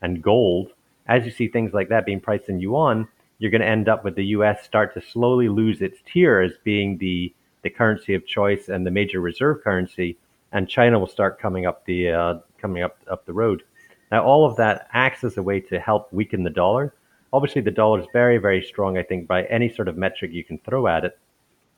and 0.02 0.22
gold. 0.22 0.74
As 1.08 1.26
you 1.26 1.32
see 1.32 1.48
things 1.48 1.74
like 1.74 1.90
that 1.90 2.06
being 2.06 2.20
priced 2.20 2.50
in 2.50 2.60
yuan, 2.60 3.08
you're 3.40 3.52
going 3.52 3.62
to 3.62 3.68
end 3.68 3.90
up 3.90 4.04
with 4.04 4.16
the 4.16 4.26
U.S. 4.26 4.64
start 4.64 4.94
to 4.94 5.02
slowly 5.02 5.50
lose 5.50 5.82
its 5.82 6.00
tier 6.06 6.42
as 6.42 6.54
being 6.64 6.98
the 6.98 7.34
the 7.64 7.70
currency 7.70 8.16
of 8.16 8.26
choice 8.26 8.70
and 8.70 8.86
the 8.86 8.92
major 8.92 9.20
reserve 9.20 9.64
currency, 9.64 10.18
and 10.52 10.68
China 10.68 10.98
will 10.98 11.08
start 11.08 11.40
coming 11.40 11.66
up 11.66 11.86
the 11.86 12.10
uh, 12.10 12.36
coming 12.60 12.84
up 12.84 12.98
up 13.10 13.26
the 13.26 13.34
road. 13.34 13.64
Now, 14.12 14.24
all 14.24 14.46
of 14.46 14.58
that 14.58 14.88
acts 14.94 15.24
as 15.24 15.38
a 15.38 15.44
way 15.44 15.60
to 15.62 15.80
help 15.80 16.12
weaken 16.12 16.44
the 16.44 16.50
dollar. 16.50 16.94
Obviously, 17.34 17.62
the 17.62 17.72
dollar 17.72 18.02
is 18.02 18.08
very, 18.12 18.38
very 18.38 18.62
strong. 18.62 18.98
I 18.98 19.04
think 19.04 19.28
by 19.28 19.44
any 19.46 19.74
sort 19.74 19.88
of 19.88 19.98
metric 19.98 20.32
you 20.34 20.44
can 20.44 20.58
throw 20.60 20.88
at 20.88 21.06
it, 21.06 21.18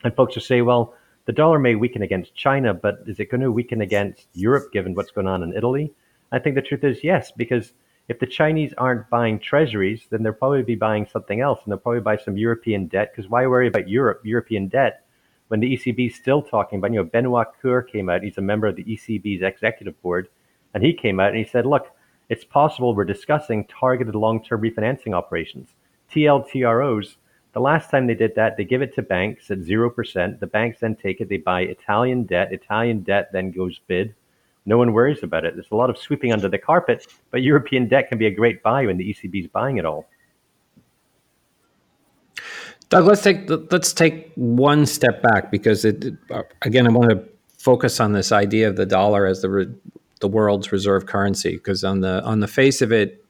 and 0.03 0.15
folks 0.15 0.35
will 0.35 0.41
say, 0.41 0.61
well, 0.61 0.95
the 1.25 1.33
dollar 1.33 1.59
may 1.59 1.75
weaken 1.75 2.01
against 2.01 2.35
China, 2.35 2.73
but 2.73 2.99
is 3.07 3.19
it 3.19 3.31
going 3.31 3.41
to 3.41 3.51
weaken 3.51 3.81
against 3.81 4.27
Europe 4.33 4.71
given 4.73 4.93
what's 4.93 5.11
going 5.11 5.27
on 5.27 5.43
in 5.43 5.53
Italy? 5.53 5.93
I 6.31 6.39
think 6.39 6.55
the 6.55 6.61
truth 6.61 6.83
is 6.83 7.03
yes, 7.03 7.31
because 7.31 7.73
if 8.09 8.19
the 8.19 8.27
Chinese 8.27 8.73
aren't 8.77 9.09
buying 9.09 9.39
treasuries, 9.39 10.07
then 10.09 10.23
they'll 10.23 10.33
probably 10.33 10.63
be 10.63 10.75
buying 10.75 11.05
something 11.05 11.39
else, 11.39 11.59
and 11.63 11.71
they'll 11.71 11.79
probably 11.79 12.01
buy 12.01 12.17
some 12.17 12.37
European 12.37 12.87
debt. 12.87 13.11
Because 13.15 13.29
why 13.29 13.47
worry 13.47 13.67
about 13.67 13.87
Europe, 13.87 14.21
European 14.25 14.67
debt, 14.67 15.05
when 15.47 15.61
the 15.61 15.77
ECB 15.77 16.07
is 16.07 16.15
still 16.15 16.41
talking 16.41 16.79
about? 16.79 16.91
You 16.91 16.97
know, 16.97 17.05
Benoit 17.05 17.47
Coeuré 17.63 17.87
came 17.87 18.09
out; 18.09 18.23
he's 18.23 18.37
a 18.37 18.41
member 18.41 18.67
of 18.67 18.75
the 18.75 18.83
ECB's 18.83 19.41
executive 19.41 20.01
board, 20.01 20.27
and 20.73 20.83
he 20.83 20.93
came 20.93 21.21
out 21.21 21.29
and 21.29 21.37
he 21.37 21.45
said, 21.45 21.65
"Look, 21.65 21.91
it's 22.27 22.43
possible 22.43 22.93
we're 22.93 23.05
discussing 23.05 23.65
targeted 23.65 24.15
long-term 24.15 24.61
refinancing 24.61 25.13
operations, 25.13 25.69
TLTROs, 26.11 27.15
the 27.53 27.59
last 27.59 27.89
time 27.91 28.07
they 28.07 28.15
did 28.15 28.35
that, 28.35 28.57
they 28.57 28.65
give 28.65 28.81
it 28.81 28.93
to 28.95 29.01
banks 29.01 29.51
at 29.51 29.59
0%. 29.59 30.39
The 30.39 30.47
banks 30.47 30.79
then 30.81 30.95
take 30.95 31.21
it, 31.21 31.29
they 31.29 31.37
buy 31.37 31.61
Italian 31.61 32.23
debt. 32.23 32.51
Italian 32.51 33.01
debt 33.01 33.29
then 33.31 33.51
goes 33.51 33.79
bid. 33.87 34.13
No 34.65 34.77
one 34.77 34.93
worries 34.93 35.23
about 35.23 35.45
it. 35.45 35.53
There's 35.55 35.71
a 35.71 35.75
lot 35.75 35.89
of 35.89 35.97
sweeping 35.97 36.33
under 36.33 36.49
the 36.49 36.57
carpet, 36.57 37.05
but 37.31 37.43
European 37.43 37.87
debt 37.87 38.09
can 38.09 38.17
be 38.17 38.27
a 38.27 38.31
great 38.31 38.63
buy 38.63 38.85
when 38.85 38.97
the 38.97 39.13
ECB 39.13 39.41
is 39.41 39.47
buying 39.47 39.77
it 39.77 39.85
all. 39.85 40.07
Doug, 42.89 43.05
let's 43.05 43.21
take 43.21 43.49
let's 43.71 43.91
take 43.91 44.31
one 44.35 44.85
step 44.85 45.21
back 45.23 45.49
because 45.49 45.83
it 45.83 46.13
again 46.61 46.85
I 46.85 46.91
want 46.91 47.09
to 47.09 47.23
focus 47.57 47.99
on 47.99 48.13
this 48.13 48.31
idea 48.31 48.69
of 48.69 48.75
the 48.75 48.85
dollar 48.85 49.25
as 49.25 49.41
the 49.41 49.73
the 50.21 50.27
world's 50.27 50.71
reserve 50.71 51.07
currency 51.07 51.53
because 51.53 51.83
on 51.83 52.01
the 52.01 52.23
on 52.23 52.39
the 52.39 52.47
face 52.47 52.81
of 52.81 52.91
it 52.91 53.22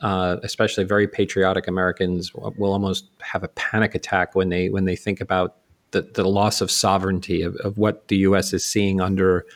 uh, 0.00 0.36
especially 0.42 0.84
very 0.84 1.06
patriotic 1.06 1.68
Americans, 1.68 2.34
will 2.34 2.72
almost 2.72 3.10
have 3.20 3.42
a 3.42 3.48
panic 3.48 3.94
attack 3.94 4.34
when 4.34 4.48
they 4.48 4.68
when 4.68 4.84
they 4.84 4.96
think 4.96 5.20
about 5.20 5.56
the, 5.90 6.02
the 6.02 6.24
loss 6.24 6.60
of 6.60 6.70
sovereignty 6.70 7.42
of, 7.42 7.56
of 7.56 7.76
what 7.78 8.08
the 8.08 8.16
U.S. 8.18 8.52
is 8.52 8.64
seeing 8.64 9.00
under 9.00 9.46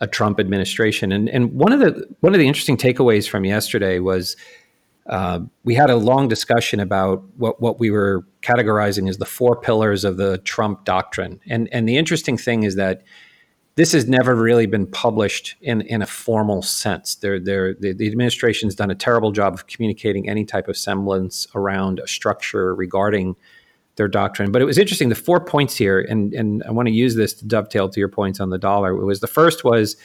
a 0.00 0.06
Trump 0.06 0.38
administration. 0.38 1.12
And 1.12 1.28
and 1.28 1.52
one 1.52 1.72
of 1.72 1.80
the 1.80 2.06
one 2.20 2.34
of 2.34 2.38
the 2.38 2.46
interesting 2.46 2.76
takeaways 2.76 3.28
from 3.28 3.44
yesterday 3.44 3.98
was 3.98 4.36
uh, 5.06 5.40
we 5.64 5.74
had 5.74 5.90
a 5.90 5.96
long 5.96 6.28
discussion 6.28 6.80
about 6.80 7.24
what 7.36 7.60
what 7.60 7.78
we 7.78 7.90
were 7.90 8.24
categorizing 8.42 9.08
as 9.08 9.18
the 9.18 9.26
four 9.26 9.60
pillars 9.60 10.04
of 10.04 10.16
the 10.16 10.38
Trump 10.38 10.84
doctrine. 10.84 11.40
And 11.48 11.68
and 11.72 11.88
the 11.88 11.96
interesting 11.96 12.36
thing 12.36 12.62
is 12.62 12.76
that 12.76 13.02
this 13.76 13.92
has 13.92 14.06
never 14.06 14.36
really 14.36 14.66
been 14.66 14.86
published 14.86 15.56
in, 15.60 15.80
in 15.82 16.00
a 16.00 16.06
formal 16.06 16.62
sense. 16.62 17.16
They're, 17.16 17.40
they're, 17.40 17.74
the, 17.74 17.92
the 17.92 18.06
administration's 18.06 18.74
done 18.74 18.90
a 18.90 18.94
terrible 18.94 19.32
job 19.32 19.52
of 19.54 19.66
communicating 19.66 20.28
any 20.28 20.44
type 20.44 20.68
of 20.68 20.76
semblance 20.76 21.48
around 21.54 21.98
a 21.98 22.06
structure 22.06 22.74
regarding 22.74 23.34
their 23.96 24.08
doctrine. 24.08 24.52
But 24.52 24.62
it 24.62 24.64
was 24.64 24.78
interesting. 24.78 25.08
The 25.08 25.14
four 25.14 25.40
points 25.40 25.76
here, 25.76 26.00
and, 26.00 26.32
and 26.34 26.62
I 26.64 26.70
want 26.70 26.86
to 26.86 26.94
use 26.94 27.16
this 27.16 27.32
to 27.34 27.46
dovetail 27.46 27.88
to 27.88 28.00
your 28.00 28.08
points 28.08 28.40
on 28.40 28.50
the 28.50 28.58
dollar. 28.58 28.90
It 28.90 29.04
was 29.04 29.20
the 29.20 29.26
first 29.26 29.64
was 29.64 29.96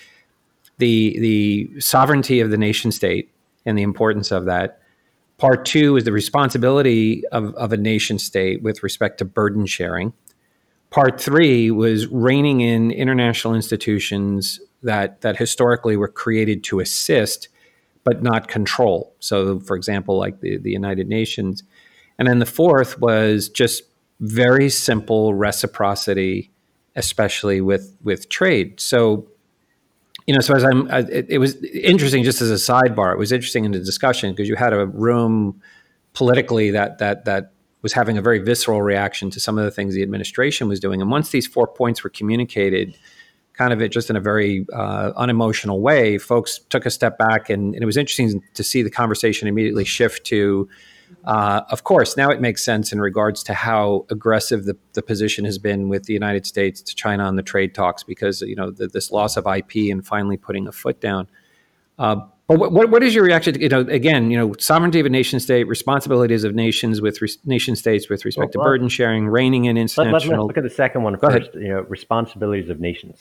the 0.77 1.19
the 1.19 1.79
sovereignty 1.79 2.39
of 2.39 2.51
the 2.51 2.57
nation 2.57 2.91
state 2.91 3.29
and 3.65 3.77
the 3.77 3.83
importance 3.83 4.31
of 4.31 4.45
that. 4.45 4.79
Part 5.37 5.65
two 5.65 5.95
is 5.95 6.03
the 6.03 6.11
responsibility 6.11 7.23
of, 7.31 7.53
of 7.55 7.71
a 7.71 7.77
nation 7.77 8.19
state 8.19 8.61
with 8.61 8.83
respect 8.83 9.19
to 9.19 9.25
burden 9.25 9.65
sharing. 9.65 10.13
Part 10.89 11.21
three 11.21 11.69
was 11.69 12.07
reining 12.07 12.61
in 12.61 12.91
international 12.91 13.53
institutions 13.53 14.59
that 14.81 15.21
that 15.21 15.37
historically 15.37 15.97
were 15.97 16.07
created 16.07 16.63
to 16.63 16.79
assist, 16.79 17.49
but 18.03 18.23
not 18.23 18.47
control. 18.47 19.13
So, 19.19 19.59
for 19.59 19.75
example, 19.75 20.17
like 20.17 20.41
the, 20.41 20.57
the 20.57 20.71
United 20.71 21.07
Nations. 21.07 21.63
And 22.17 22.27
then 22.27 22.39
the 22.39 22.45
fourth 22.45 22.99
was 22.99 23.49
just 23.49 23.83
very 24.19 24.69
simple 24.69 25.33
reciprocity, 25.33 26.51
especially 26.95 27.61
with 27.61 27.95
with 28.03 28.29
trade. 28.29 28.79
So, 28.79 29.27
you 30.25 30.33
know, 30.33 30.41
so 30.41 30.55
as 30.55 30.63
I'm, 30.63 30.89
it, 30.89 31.27
it 31.29 31.37
was 31.37 31.63
interesting. 31.63 32.23
Just 32.23 32.41
as 32.41 32.49
a 32.49 32.55
sidebar, 32.55 33.13
it 33.13 33.19
was 33.19 33.31
interesting 33.31 33.63
in 33.63 33.71
the 33.71 33.79
discussion 33.79 34.31
because 34.31 34.49
you 34.49 34.55
had 34.55 34.73
a 34.73 34.87
room 34.87 35.61
politically 36.13 36.71
that 36.71 36.97
that 36.97 37.25
that 37.25 37.51
was 37.81 37.93
having 37.93 38.17
a 38.17 38.21
very 38.21 38.39
visceral 38.39 38.81
reaction 38.81 39.29
to 39.31 39.39
some 39.39 39.57
of 39.57 39.63
the 39.63 39.71
things 39.71 39.93
the 39.93 40.03
administration 40.03 40.67
was 40.67 40.79
doing. 40.79 41.01
And 41.01 41.09
once 41.09 41.29
these 41.29 41.47
four 41.47 41.67
points 41.67 42.03
were 42.03 42.09
communicated, 42.09 42.97
kind 43.53 43.73
of 43.73 43.81
it 43.81 43.89
just 43.89 44.09
in 44.09 44.15
a 44.15 44.21
very 44.21 44.65
uh, 44.73 45.11
unemotional 45.17 45.81
way, 45.81 46.17
folks 46.17 46.59
took 46.69 46.85
a 46.85 46.89
step 46.89 47.17
back, 47.17 47.49
and, 47.49 47.73
and, 47.73 47.83
it 47.83 47.85
was 47.85 47.97
interesting 47.97 48.41
to 48.53 48.63
see 48.63 48.81
the 48.81 48.89
conversation 48.89 49.47
immediately 49.47 49.83
shift 49.83 50.25
to. 50.25 50.67
Uh, 51.25 51.61
of 51.69 51.83
course, 51.83 52.15
now 52.15 52.29
it 52.29 52.39
makes 52.39 52.63
sense 52.63 52.93
in 52.93 53.01
regards 53.01 53.43
to 53.43 53.53
how 53.53 54.05
aggressive 54.09 54.65
the, 54.65 54.77
the 54.93 55.01
position 55.01 55.43
has 55.43 55.57
been 55.57 55.89
with 55.89 56.03
the 56.03 56.13
United 56.13 56.45
States 56.45 56.81
to 56.81 56.95
China 56.95 57.23
on 57.23 57.35
the 57.35 57.43
trade 57.43 57.73
talks, 57.73 58.03
because 58.03 58.41
you 58.41 58.55
know 58.55 58.71
the, 58.71 58.87
this 58.87 59.11
loss 59.11 59.35
of 59.35 59.45
IP 59.45 59.91
and 59.91 60.05
finally 60.05 60.37
putting 60.37 60.67
a 60.67 60.71
foot 60.71 61.01
down. 61.01 61.27
Uh, 61.97 62.17
but 62.49 62.71
what, 62.71 62.89
what 62.89 63.03
is 63.03 63.13
your 63.13 63.23
reaction? 63.23 63.53
To, 63.53 63.61
you 63.61 63.69
know, 63.69 63.81
again, 63.81 64.31
you 64.31 64.37
know, 64.37 64.55
sovereignty 64.57 64.99
of 64.99 65.05
a 65.05 65.09
nation 65.09 65.39
state, 65.39 65.65
responsibilities 65.65 66.43
of 66.43 66.55
nations 66.55 66.99
with 66.99 67.21
re- 67.21 67.29
nation 67.45 67.75
states 67.75 68.09
with 68.09 68.25
respect 68.25 68.55
well, 68.55 68.65
to 68.65 68.69
burden 68.69 68.89
sharing, 68.89 69.27
reining 69.27 69.65
in 69.65 69.77
international. 69.77 70.11
Let, 70.11 70.23
us 70.23 70.47
look 70.47 70.57
at 70.57 70.63
the 70.63 70.69
second 70.71 71.03
one 71.03 71.19
first. 71.19 71.53
You 71.53 71.67
know, 71.67 71.81
responsibilities 71.81 72.71
of 72.71 72.79
nations. 72.79 73.19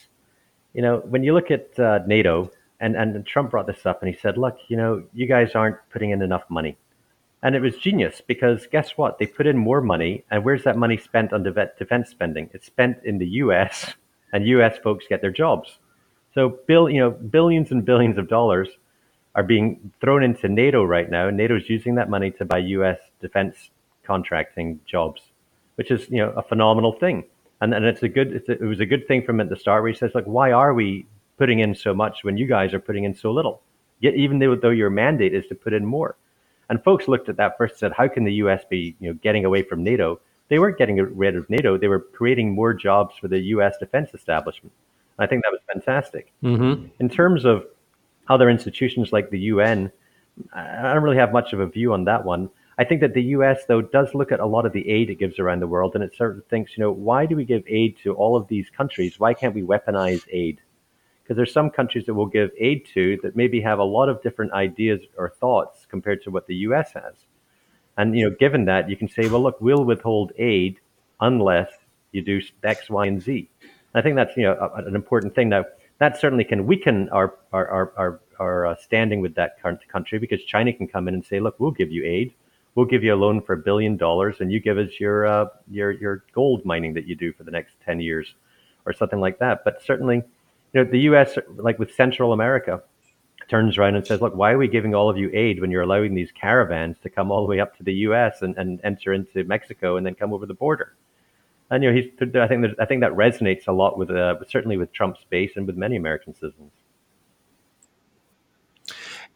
You 0.72 0.80
know, 0.80 0.98
when 1.00 1.24
you 1.24 1.34
look 1.34 1.50
at 1.50 1.78
uh, 1.78 2.00
NATO, 2.06 2.50
and 2.80 2.96
and 2.96 3.26
Trump 3.26 3.50
brought 3.50 3.66
this 3.66 3.84
up, 3.84 4.02
and 4.02 4.10
he 4.10 4.18
said, 4.18 4.38
"Look, 4.38 4.56
you 4.68 4.78
know, 4.78 5.04
you 5.12 5.26
guys 5.26 5.54
aren't 5.54 5.76
putting 5.90 6.08
in 6.08 6.22
enough 6.22 6.44
money," 6.48 6.78
and 7.42 7.54
it 7.54 7.60
was 7.60 7.76
genius 7.76 8.22
because 8.26 8.66
guess 8.72 8.92
what? 8.96 9.18
They 9.18 9.26
put 9.26 9.46
in 9.46 9.58
more 9.58 9.82
money, 9.82 10.24
and 10.30 10.42
where's 10.42 10.64
that 10.64 10.78
money 10.78 10.96
spent 10.96 11.34
on 11.34 11.42
defense 11.42 12.08
spending? 12.08 12.48
It's 12.54 12.64
spent 12.64 12.96
in 13.04 13.18
the 13.18 13.26
U.S. 13.42 13.92
and 14.32 14.46
U.S. 14.46 14.78
folks 14.78 15.04
get 15.06 15.20
their 15.20 15.32
jobs. 15.32 15.78
So, 16.32 16.60
bill, 16.66 16.88
you 16.88 17.00
know, 17.00 17.10
billions 17.10 17.70
and 17.70 17.84
billions 17.84 18.16
of 18.16 18.28
dollars 18.28 18.68
are 19.38 19.44
being 19.44 19.92
thrown 20.00 20.24
into 20.24 20.48
NATO 20.48 20.82
right 20.82 21.08
now. 21.08 21.30
NATO 21.30 21.56
is 21.56 21.70
using 21.70 21.94
that 21.94 22.10
money 22.10 22.32
to 22.32 22.44
buy 22.44 22.58
U.S. 22.58 22.98
defense 23.20 23.70
contracting 24.02 24.80
jobs, 24.84 25.22
which 25.76 25.92
is 25.92 26.10
you 26.10 26.18
know 26.18 26.30
a 26.30 26.42
phenomenal 26.42 26.92
thing. 26.98 27.22
And 27.60 27.72
and 27.72 27.84
it's 27.84 28.02
a 28.02 28.08
good 28.08 28.32
it's 28.32 28.48
a, 28.48 28.52
it 28.52 28.64
was 28.64 28.80
a 28.80 28.86
good 28.86 29.06
thing 29.06 29.22
from 29.22 29.38
at 29.38 29.48
the 29.48 29.54
start 29.54 29.82
where 29.82 29.92
he 29.92 29.96
says 29.96 30.10
like 30.12 30.24
why 30.24 30.50
are 30.50 30.74
we 30.74 31.06
putting 31.36 31.60
in 31.60 31.76
so 31.76 31.94
much 31.94 32.24
when 32.24 32.36
you 32.36 32.48
guys 32.48 32.74
are 32.74 32.80
putting 32.80 33.04
in 33.04 33.14
so 33.14 33.30
little? 33.30 33.62
Yet 34.00 34.16
even 34.16 34.40
though, 34.40 34.56
though 34.56 34.70
your 34.70 34.90
mandate 34.90 35.34
is 35.34 35.46
to 35.46 35.54
put 35.54 35.72
in 35.72 35.86
more. 35.86 36.16
And 36.68 36.82
folks 36.82 37.06
looked 37.06 37.28
at 37.28 37.36
that 37.36 37.56
first 37.56 37.74
and 37.74 37.78
said, 37.78 37.92
how 37.92 38.08
can 38.08 38.24
the 38.24 38.34
U.S. 38.44 38.64
be 38.68 38.96
you 38.98 39.08
know 39.08 39.18
getting 39.22 39.44
away 39.44 39.62
from 39.62 39.84
NATO? 39.84 40.20
They 40.48 40.58
weren't 40.58 40.78
getting 40.78 40.96
rid 40.96 41.36
of 41.36 41.48
NATO. 41.48 41.78
They 41.78 41.86
were 41.86 42.00
creating 42.00 42.56
more 42.56 42.74
jobs 42.74 43.14
for 43.20 43.28
the 43.28 43.38
U.S. 43.54 43.76
defense 43.78 44.10
establishment. 44.14 44.72
I 45.16 45.26
think 45.28 45.44
that 45.44 45.52
was 45.52 45.60
fantastic. 45.72 46.32
Mm-hmm. 46.42 46.86
In 46.98 47.08
terms 47.08 47.44
of 47.44 47.66
other 48.28 48.50
institutions 48.50 49.12
like 49.12 49.30
the 49.30 49.38
UN, 49.40 49.90
I 50.52 50.92
don't 50.92 51.02
really 51.02 51.16
have 51.16 51.32
much 51.32 51.52
of 51.52 51.60
a 51.60 51.66
view 51.66 51.92
on 51.92 52.04
that 52.04 52.24
one. 52.24 52.50
I 52.78 52.84
think 52.84 53.00
that 53.00 53.12
the 53.12 53.22
US, 53.22 53.64
though, 53.66 53.82
does 53.82 54.14
look 54.14 54.30
at 54.30 54.38
a 54.38 54.46
lot 54.46 54.64
of 54.64 54.72
the 54.72 54.88
aid 54.88 55.10
it 55.10 55.18
gives 55.18 55.40
around 55.40 55.60
the 55.60 55.66
world, 55.66 55.96
and 55.96 56.04
it 56.04 56.14
sort 56.14 56.38
of 56.38 56.46
thinks, 56.46 56.76
you 56.76 56.82
know, 56.82 56.92
why 56.92 57.26
do 57.26 57.34
we 57.34 57.44
give 57.44 57.64
aid 57.66 57.96
to 58.04 58.14
all 58.14 58.36
of 58.36 58.46
these 58.46 58.70
countries? 58.70 59.18
Why 59.18 59.34
can't 59.34 59.54
we 59.54 59.62
weaponize 59.62 60.22
aid? 60.30 60.60
Because 61.22 61.36
there's 61.36 61.52
some 61.52 61.70
countries 61.70 62.06
that 62.06 62.14
we'll 62.14 62.26
give 62.26 62.50
aid 62.56 62.86
to 62.94 63.18
that 63.22 63.34
maybe 63.34 63.60
have 63.60 63.80
a 63.80 63.84
lot 63.84 64.08
of 64.08 64.22
different 64.22 64.52
ideas 64.52 65.00
or 65.16 65.28
thoughts 65.28 65.86
compared 65.90 66.22
to 66.22 66.30
what 66.30 66.46
the 66.46 66.54
US 66.54 66.92
has. 66.92 67.14
And, 67.96 68.16
you 68.16 68.30
know, 68.30 68.36
given 68.38 68.64
that, 68.66 68.88
you 68.88 68.96
can 68.96 69.08
say, 69.08 69.28
well, 69.28 69.42
look, 69.42 69.60
we'll 69.60 69.84
withhold 69.84 70.32
aid 70.38 70.78
unless 71.20 71.70
you 72.12 72.22
do 72.22 72.40
X, 72.62 72.88
Y, 72.88 73.06
and 73.06 73.20
Z. 73.20 73.50
I 73.92 74.02
think 74.02 74.14
that's, 74.14 74.36
you 74.36 74.44
know, 74.44 74.70
an 74.76 74.94
important 74.94 75.34
thing. 75.34 75.48
Now, 75.48 75.64
that 75.98 76.20
certainly 76.20 76.44
can 76.44 76.66
weaken 76.66 77.08
our 77.10 77.34
our 77.52 77.68
our, 77.68 77.92
our, 77.96 78.20
our 78.38 78.66
uh, 78.66 78.76
standing 78.76 79.20
with 79.20 79.34
that 79.34 79.60
country 79.60 80.18
because 80.18 80.42
China 80.44 80.72
can 80.72 80.86
come 80.88 81.08
in 81.08 81.14
and 81.14 81.24
say, 81.24 81.40
look, 81.40 81.58
we'll 81.58 81.70
give 81.70 81.90
you 81.90 82.04
aid, 82.04 82.32
we'll 82.74 82.86
give 82.86 83.02
you 83.02 83.14
a 83.14 83.16
loan 83.16 83.40
for 83.40 83.54
a 83.54 83.58
billion 83.58 83.96
dollars, 83.96 84.36
and 84.40 84.52
you 84.52 84.60
give 84.60 84.78
us 84.78 85.00
your 85.00 85.26
uh, 85.26 85.46
your 85.70 85.92
your 85.92 86.24
gold 86.32 86.64
mining 86.64 86.94
that 86.94 87.06
you 87.06 87.14
do 87.14 87.32
for 87.32 87.44
the 87.44 87.50
next 87.50 87.74
ten 87.84 88.00
years, 88.00 88.34
or 88.86 88.92
something 88.92 89.20
like 89.20 89.38
that. 89.38 89.64
But 89.64 89.82
certainly, 89.82 90.16
you 90.72 90.84
know, 90.84 90.90
the 90.90 91.00
U.S. 91.00 91.36
like 91.56 91.78
with 91.78 91.94
Central 91.94 92.32
America 92.32 92.82
turns 93.48 93.78
around 93.78 93.96
and 93.96 94.06
says, 94.06 94.20
look, 94.20 94.36
why 94.36 94.52
are 94.52 94.58
we 94.58 94.68
giving 94.68 94.94
all 94.94 95.08
of 95.08 95.16
you 95.16 95.30
aid 95.32 95.60
when 95.60 95.70
you're 95.70 95.82
allowing 95.82 96.14
these 96.14 96.30
caravans 96.32 96.96
to 97.02 97.08
come 97.08 97.30
all 97.30 97.42
the 97.42 97.48
way 97.48 97.60
up 97.60 97.76
to 97.78 97.82
the 97.82 97.94
U.S. 97.94 98.42
and, 98.42 98.56
and 98.58 98.80
enter 98.84 99.14
into 99.14 99.42
Mexico 99.44 99.96
and 99.96 100.04
then 100.04 100.14
come 100.14 100.32
over 100.32 100.46
the 100.46 100.54
border? 100.54 100.94
And 101.70 101.82
you 101.82 101.90
know, 101.90 101.96
he's. 101.96 102.10
I 102.36 102.48
think 102.48 102.64
I 102.78 102.84
think 102.86 103.02
that 103.02 103.12
resonates 103.12 103.68
a 103.68 103.72
lot 103.72 103.98
with, 103.98 104.10
uh, 104.10 104.36
certainly 104.48 104.76
with 104.76 104.92
Trump's 104.92 105.24
base 105.28 105.52
and 105.56 105.66
with 105.66 105.76
many 105.76 105.96
American 105.96 106.34
citizens. 106.34 106.72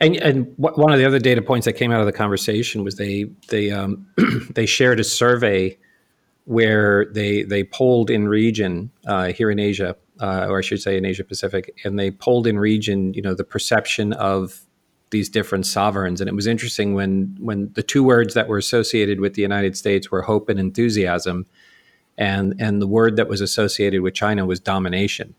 And 0.01 0.17
and 0.17 0.55
one 0.57 0.93
of 0.93 0.99
the 0.99 1.05
other 1.05 1.19
data 1.19 1.43
points 1.43 1.67
that 1.67 1.75
came 1.75 1.93
out 1.93 2.01
of 2.01 2.07
the 2.07 2.13
conversation 2.13 2.83
was 2.85 2.97
they 2.97 3.27
they 3.49 3.71
um, 3.71 4.07
they 4.51 4.67
shared 4.67 4.99
a 4.99 5.05
survey 5.05 5.79
where 6.45 7.07
they 7.13 7.43
they 7.43 7.65
polled 7.65 8.11
in 8.11 8.27
region 8.27 8.91
uh, 9.07 9.33
here 9.33 9.51
in 9.51 9.59
Asia, 9.59 9.95
uh, 10.21 10.47
or 10.49 10.59
I 10.59 10.63
should 10.63 10.81
say 10.81 10.97
in 10.97 11.05
Asia 11.05 11.25
Pacific, 11.25 11.73
and 11.85 11.99
they 11.99 12.11
polled 12.11 12.47
in 12.47 12.59
region, 12.59 13.15
you 13.15 13.23
know, 13.23 13.35
the 13.35 13.45
perception 13.45 14.13
of 14.15 14.63
these 15.11 15.29
different 15.29 15.67
sovereigns. 15.67 16.21
And 16.21 16.29
it 16.29 16.35
was 16.35 16.47
interesting 16.47 16.95
when 16.95 17.37
when 17.39 17.71
the 17.75 17.83
two 17.83 18.03
words 18.03 18.35
that 18.35 18.49
were 18.49 18.59
associated 18.59 19.21
with 19.21 19.35
the 19.35 19.43
United 19.43 19.77
States 19.77 20.11
were 20.11 20.23
hope 20.23 20.49
and 20.49 20.59
enthusiasm 20.59 21.47
and 22.23 22.55
and 22.61 22.81
the 22.81 22.87
word 22.87 23.17
that 23.17 23.29
was 23.29 23.41
associated 23.41 24.01
with 24.01 24.15
China 24.15 24.47
was 24.47 24.61
domination. 24.61 25.35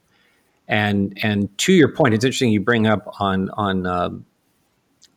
And 0.67 1.17
and 1.23 1.57
to 1.59 1.71
your 1.71 1.87
point, 1.87 2.13
it's 2.13 2.25
interesting 2.25 2.51
you 2.51 2.59
bring 2.59 2.87
up 2.87 3.07
on 3.19 3.49
on 3.51 3.85
uh, 3.85 4.09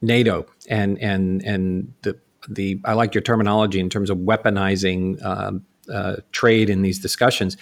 NATO 0.00 0.46
and 0.68 0.98
and 1.02 1.42
and 1.42 1.92
the 2.02 2.16
the 2.48 2.80
I 2.84 2.92
like 2.92 3.14
your 3.14 3.22
terminology 3.22 3.80
in 3.80 3.90
terms 3.90 4.10
of 4.10 4.18
weaponizing 4.18 5.20
uh, 5.24 5.52
uh, 5.92 6.16
trade 6.30 6.70
in 6.70 6.82
these 6.82 7.00
discussions, 7.00 7.56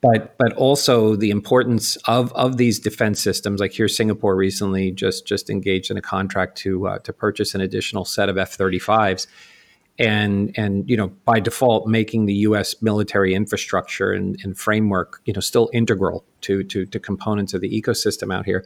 but 0.00 0.36
but 0.38 0.54
also 0.54 1.14
the 1.14 1.30
importance 1.30 1.96
of 2.06 2.32
of 2.32 2.56
these 2.56 2.78
defense 2.78 3.22
systems. 3.22 3.60
Like 3.60 3.72
here, 3.72 3.88
Singapore 3.88 4.36
recently 4.36 4.90
just 4.90 5.26
just 5.26 5.50
engaged 5.50 5.90
in 5.90 5.98
a 5.98 6.02
contract 6.02 6.56
to 6.58 6.88
uh, 6.88 6.98
to 7.00 7.12
purchase 7.12 7.54
an 7.54 7.60
additional 7.60 8.06
set 8.06 8.30
of 8.30 8.38
F 8.38 8.52
thirty 8.54 8.78
fives 8.78 9.26
and 9.98 10.56
and 10.56 10.88
you 10.88 10.96
know 10.96 11.08
by 11.24 11.40
default 11.40 11.86
making 11.86 12.26
the 12.26 12.34
U.S. 12.34 12.80
military 12.80 13.34
infrastructure 13.34 14.12
and, 14.12 14.38
and, 14.44 14.56
framework 14.56 15.20
you 15.24 15.32
know 15.32 15.40
still 15.40 15.68
integral 15.72 16.24
to, 16.42 16.62
to 16.64 16.86
to 16.86 17.00
components 17.00 17.52
of 17.52 17.60
the 17.60 17.82
ecosystem 17.82 18.32
out 18.32 18.44
here. 18.44 18.64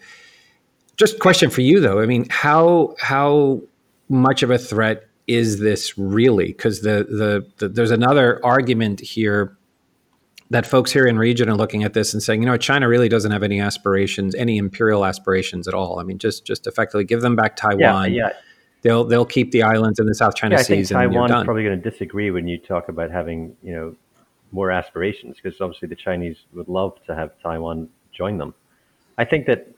Just 0.96 1.18
question 1.18 1.48
for 1.48 1.62
you 1.62 1.80
though. 1.80 2.00
I 2.00 2.06
mean, 2.06 2.26
how 2.28 2.94
how 2.98 3.62
much 4.08 4.42
of 4.42 4.50
a 4.50 4.58
threat 4.58 5.08
is 5.26 5.60
this 5.60 5.96
really? 5.96 6.48
Because 6.48 6.82
the, 6.82 7.06
the 7.08 7.46
the 7.56 7.68
there's 7.68 7.90
another 7.90 8.44
argument 8.44 9.00
here 9.00 9.56
that 10.50 10.66
folks 10.66 10.92
here 10.92 11.06
in 11.06 11.18
region 11.18 11.48
are 11.48 11.56
looking 11.56 11.82
at 11.82 11.94
this 11.94 12.12
and 12.12 12.22
saying, 12.22 12.42
you 12.42 12.46
know, 12.46 12.58
China 12.58 12.86
really 12.86 13.08
doesn't 13.08 13.30
have 13.30 13.42
any 13.42 13.58
aspirations, 13.58 14.34
any 14.34 14.58
imperial 14.58 15.06
aspirations 15.06 15.66
at 15.66 15.72
all. 15.72 15.98
I 15.98 16.02
mean, 16.02 16.18
just 16.18 16.44
just 16.44 16.66
effectively 16.66 17.04
give 17.04 17.22
them 17.22 17.36
back 17.36 17.56
Taiwan. 17.56 18.12
Yeah, 18.12 18.28
yeah 18.28 18.32
they'll 18.82 19.04
they'll 19.04 19.24
keep 19.24 19.50
the 19.52 19.62
islands 19.62 19.98
in 19.98 20.06
the 20.06 20.14
South 20.14 20.34
China 20.34 20.56
yeah. 20.56 20.60
I 20.60 20.64
think 20.64 20.88
Taiwan 20.88 21.32
is 21.32 21.44
probably 21.44 21.64
going 21.64 21.80
to 21.80 21.90
disagree 21.90 22.30
when 22.30 22.46
you 22.46 22.58
talk 22.58 22.88
about 22.88 23.10
having 23.10 23.56
you 23.62 23.74
know 23.74 23.96
more 24.52 24.70
aspirations 24.70 25.38
because 25.42 25.60
obviously 25.60 25.88
the 25.88 25.96
Chinese 25.96 26.44
would 26.52 26.68
love 26.68 27.02
to 27.06 27.14
have 27.14 27.32
Taiwan 27.42 27.88
join 28.12 28.36
them. 28.36 28.54
I 29.16 29.24
think 29.24 29.46
that 29.46 29.68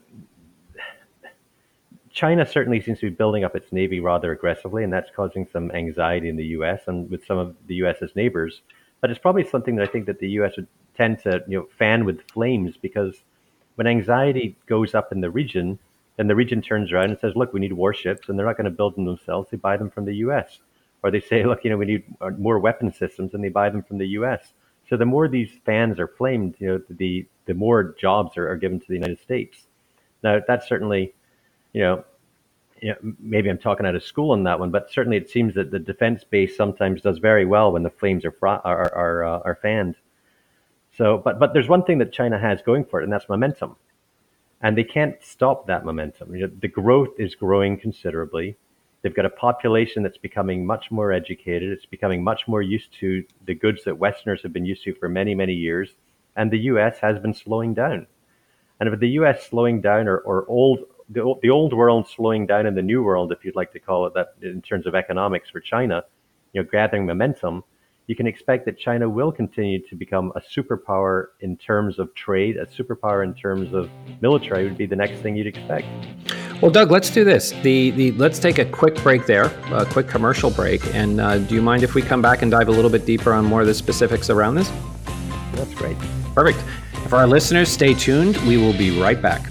China 2.12 2.46
certainly 2.46 2.80
seems 2.80 3.00
to 3.00 3.10
be 3.10 3.14
building 3.14 3.44
up 3.44 3.56
its 3.56 3.72
navy 3.72 4.00
rather 4.00 4.32
aggressively, 4.32 4.84
and 4.84 4.92
that's 4.92 5.10
causing 5.14 5.46
some 5.52 5.70
anxiety 5.72 6.28
in 6.28 6.36
the 6.36 6.46
U.S. 6.58 6.82
and 6.86 7.10
with 7.10 7.26
some 7.26 7.38
of 7.38 7.56
the 7.66 7.74
U.S.'s 7.76 8.14
neighbors. 8.14 8.62
But 9.00 9.10
it's 9.10 9.18
probably 9.18 9.44
something 9.44 9.76
that 9.76 9.88
I 9.88 9.90
think 9.90 10.06
that 10.06 10.20
the 10.20 10.30
U.S. 10.30 10.56
would 10.56 10.68
tend 10.96 11.18
to 11.20 11.42
you 11.48 11.58
know 11.58 11.68
fan 11.76 12.04
with 12.04 12.20
flames 12.30 12.76
because 12.80 13.22
when 13.74 13.86
anxiety 13.86 14.56
goes 14.66 14.94
up 14.94 15.10
in 15.12 15.20
the 15.20 15.30
region, 15.30 15.78
then 16.16 16.28
the 16.28 16.34
region 16.36 16.62
turns 16.62 16.92
around 16.92 17.10
and 17.10 17.18
says, 17.18 17.34
look, 17.34 17.52
we 17.52 17.60
need 17.60 17.72
warships, 17.72 18.28
and 18.28 18.38
they're 18.38 18.46
not 18.46 18.56
going 18.56 18.66
to 18.66 18.70
build 18.70 18.96
them 18.96 19.04
themselves. 19.04 19.48
They 19.50 19.56
buy 19.56 19.76
them 19.76 19.90
from 19.90 20.04
the 20.04 20.14
U.S. 20.16 20.60
Or 21.02 21.10
they 21.10 21.20
say, 21.20 21.44
look, 21.44 21.64
you 21.64 21.70
know, 21.70 21.76
we 21.76 21.86
need 21.86 22.04
uh, 22.20 22.30
more 22.38 22.58
weapon 22.58 22.92
systems, 22.92 23.34
and 23.34 23.42
they 23.42 23.48
buy 23.48 23.68
them 23.70 23.82
from 23.82 23.98
the 23.98 24.08
U.S. 24.08 24.52
So 24.88 24.96
the 24.96 25.06
more 25.06 25.28
these 25.28 25.50
fans 25.64 25.98
are 25.98 26.08
flamed, 26.08 26.56
you 26.58 26.68
know, 26.68 26.80
the 26.90 27.26
the 27.46 27.54
more 27.54 27.94
jobs 27.98 28.36
are, 28.36 28.48
are 28.48 28.56
given 28.56 28.80
to 28.80 28.86
the 28.86 28.94
United 28.94 29.20
States. 29.20 29.66
Now 30.22 30.40
that's 30.46 30.68
certainly, 30.68 31.14
you 31.72 31.82
know, 31.82 32.04
you 32.80 32.90
know, 32.90 33.14
maybe 33.18 33.48
I'm 33.48 33.58
talking 33.58 33.86
out 33.86 33.94
of 33.94 34.02
school 34.02 34.32
on 34.32 34.44
that 34.44 34.60
one, 34.60 34.70
but 34.70 34.90
certainly 34.90 35.16
it 35.16 35.30
seems 35.30 35.54
that 35.54 35.70
the 35.70 35.78
defense 35.78 36.24
base 36.24 36.56
sometimes 36.56 37.00
does 37.00 37.18
very 37.18 37.44
well 37.44 37.72
when 37.72 37.82
the 37.82 37.90
flames 37.90 38.24
are 38.24 38.32
fr- 38.32 38.46
are 38.46 38.94
are, 38.94 39.24
uh, 39.24 39.40
are 39.44 39.58
fanned. 39.60 39.96
So, 40.96 41.18
but 41.18 41.38
but 41.38 41.54
there's 41.54 41.68
one 41.68 41.82
thing 41.82 41.98
that 41.98 42.12
China 42.12 42.38
has 42.38 42.62
going 42.62 42.84
for 42.84 43.00
it, 43.00 43.04
and 43.04 43.12
that's 43.12 43.28
momentum 43.28 43.76
and 44.62 44.76
they 44.76 44.84
can't 44.84 45.16
stop 45.22 45.66
that 45.66 45.84
momentum. 45.84 46.34
You 46.34 46.46
know, 46.46 46.52
the 46.60 46.68
growth 46.68 47.10
is 47.18 47.34
growing 47.34 47.78
considerably. 47.78 48.56
They've 49.02 49.14
got 49.14 49.26
a 49.26 49.30
population 49.30 50.02
that's 50.02 50.16
becoming 50.16 50.64
much 50.64 50.90
more 50.90 51.12
educated. 51.12 51.70
It's 51.70 51.84
becoming 51.84 52.24
much 52.24 52.48
more 52.48 52.62
used 52.62 52.92
to 53.00 53.22
the 53.44 53.54
goods 53.54 53.84
that 53.84 53.98
Westerners 53.98 54.42
have 54.42 54.52
been 54.52 54.64
used 54.64 54.84
to 54.84 54.94
for 54.94 55.08
many, 55.08 55.34
many 55.34 55.52
years. 55.52 55.90
And 56.36 56.50
the 56.50 56.60
US 56.60 56.98
has 57.00 57.18
been 57.18 57.34
slowing 57.34 57.74
down. 57.74 58.06
And 58.80 58.88
if 58.88 58.98
the 58.98 59.10
US 59.20 59.46
slowing 59.46 59.80
down 59.82 60.08
or, 60.08 60.18
or 60.20 60.46
old, 60.48 60.80
the, 61.10 61.34
the 61.42 61.50
old 61.50 61.74
world 61.74 62.08
slowing 62.08 62.46
down 62.46 62.66
in 62.66 62.74
the 62.74 62.82
new 62.82 63.02
world, 63.02 63.30
if 63.30 63.44
you'd 63.44 63.56
like 63.56 63.72
to 63.72 63.78
call 63.78 64.06
it 64.06 64.14
that 64.14 64.28
in 64.40 64.62
terms 64.62 64.86
of 64.86 64.94
economics 64.94 65.50
for 65.50 65.60
China, 65.60 66.02
you 66.54 66.62
know, 66.62 66.68
gathering 66.70 67.04
momentum, 67.04 67.62
you 68.06 68.14
can 68.14 68.26
expect 68.26 68.66
that 68.66 68.78
China 68.78 69.08
will 69.08 69.32
continue 69.32 69.80
to 69.88 69.96
become 69.96 70.32
a 70.36 70.40
superpower 70.40 71.28
in 71.40 71.56
terms 71.56 71.98
of 71.98 72.14
trade, 72.14 72.56
a 72.56 72.66
superpower 72.66 73.24
in 73.24 73.34
terms 73.34 73.72
of 73.72 73.88
military 74.20 74.64
would 74.64 74.76
be 74.76 74.86
the 74.86 74.96
next 74.96 75.20
thing 75.20 75.36
you'd 75.36 75.46
expect. 75.46 75.86
Well, 76.60 76.70
Doug, 76.70 76.90
let's 76.90 77.10
do 77.10 77.24
this. 77.24 77.52
The 77.62 77.90
the 77.90 78.12
let's 78.12 78.38
take 78.38 78.58
a 78.58 78.64
quick 78.64 78.94
break 79.02 79.26
there, 79.26 79.46
a 79.72 79.86
quick 79.86 80.08
commercial 80.08 80.50
break. 80.50 80.82
And 80.94 81.20
uh, 81.20 81.38
do 81.38 81.54
you 81.54 81.62
mind 81.62 81.82
if 81.82 81.94
we 81.94 82.02
come 82.02 82.22
back 82.22 82.42
and 82.42 82.50
dive 82.50 82.68
a 82.68 82.72
little 82.72 82.90
bit 82.90 83.06
deeper 83.06 83.32
on 83.32 83.44
more 83.44 83.62
of 83.62 83.66
the 83.66 83.74
specifics 83.74 84.30
around 84.30 84.54
this? 84.54 84.70
That's 85.54 85.74
great. 85.74 85.96
Perfect. 86.34 86.58
For 87.08 87.16
our 87.16 87.26
listeners, 87.26 87.68
stay 87.68 87.94
tuned. 87.94 88.36
We 88.48 88.56
will 88.56 88.76
be 88.76 88.98
right 89.00 89.20
back. 89.20 89.50